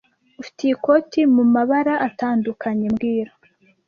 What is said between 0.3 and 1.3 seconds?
Ufite iyi koti